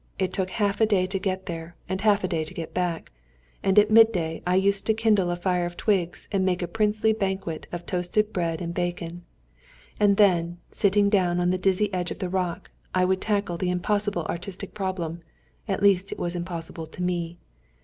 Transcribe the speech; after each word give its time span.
It 0.17 0.33
took 0.33 0.49
half 0.49 0.81
a 0.81 0.87
day 0.87 1.05
to 1.05 1.19
get 1.19 1.45
there 1.45 1.75
and 1.87 2.01
half 2.01 2.23
a 2.23 2.27
day 2.27 2.43
to 2.43 2.55
get 2.55 2.73
back, 2.73 3.11
and 3.61 3.77
at 3.77 3.91
midday 3.91 4.41
I 4.47 4.55
used 4.55 4.87
to 4.87 4.95
kindle 4.95 5.29
a 5.29 5.35
fire 5.35 5.63
of 5.67 5.77
twigs 5.77 6.27
and 6.31 6.43
make 6.43 6.63
a 6.63 6.67
princely 6.67 7.13
banquet 7.13 7.67
of 7.71 7.85
toasted 7.85 8.33
bread 8.33 8.61
and 8.61 8.73
bacon; 8.73 9.25
and 9.99 10.17
then, 10.17 10.57
sitting 10.71 11.07
down 11.07 11.39
on 11.39 11.51
the 11.51 11.57
dizzy 11.61 11.93
edge 11.93 12.09
of 12.09 12.17
the 12.17 12.29
rock, 12.29 12.71
I 12.95 13.05
would 13.05 13.21
tackle 13.21 13.57
the 13.59 13.69
impossible 13.69 14.23
artistic 14.25 14.73
problem 14.73 15.21
at 15.67 15.83
least 15.83 16.11
it 16.11 16.17
was 16.17 16.35
impossible 16.35 16.87
to 16.87 17.03
me. 17.03 17.37